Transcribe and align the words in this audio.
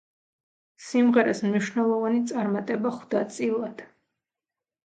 სიმღერას 0.85 1.41
მნიშვნელოვანი 1.49 2.23
წარმატება 2.31 2.95
ხვდა 2.97 3.23
წილად. 3.37 3.85